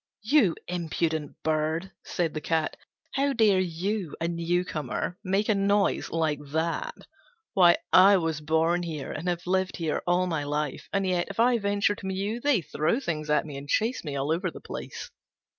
[0.23, 2.75] "You impudent bird," said the Cat,
[3.13, 6.95] "how dare you, a newcomer, make a noise like that?
[7.53, 11.39] Why, I was born here, and have lived here all my life, and yet, if
[11.39, 14.59] I venture to mew, they throw things at me and chase me all over the
[14.59, 15.11] place."